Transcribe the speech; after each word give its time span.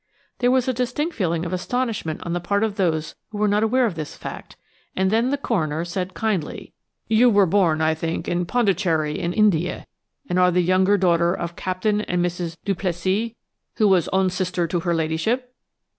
There 0.39 0.49
was 0.49 0.67
a 0.67 0.73
distinct 0.73 1.13
feeling 1.13 1.45
of 1.45 1.53
astonishment 1.53 2.21
on 2.23 2.33
the 2.33 2.39
part 2.39 2.63
of 2.63 2.75
those 2.75 3.13
who 3.29 3.37
were 3.37 3.47
not 3.47 3.61
aware 3.61 3.85
of 3.85 3.93
this 3.93 4.17
fact, 4.17 4.55
and 4.95 5.11
then 5.11 5.29
the 5.29 5.37
coroner 5.37 5.85
said 5.85 6.15
kindly: 6.15 6.73
"You 7.07 7.29
were 7.29 7.45
born, 7.45 7.81
I 7.81 7.93
think, 7.93 8.27
in 8.27 8.47
Pondicherry, 8.47 9.19
in 9.19 9.31
India, 9.31 9.85
and 10.27 10.39
are 10.39 10.49
the 10.49 10.63
younger 10.63 10.97
daughter 10.97 11.35
of 11.35 11.55
Captain 11.55 12.01
and 12.01 12.25
Mrs. 12.25 12.57
Duplessis, 12.65 13.33
who 13.75 13.87
was 13.87 14.07
own 14.07 14.31
sister 14.31 14.65
to 14.65 14.79
her 14.79 14.95
ladyship?" 14.95 15.53